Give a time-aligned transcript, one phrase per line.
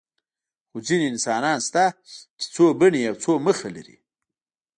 [0.69, 1.85] خو ځینې انسانان شته
[2.39, 3.97] چې څو بڼې او څو مخه لري.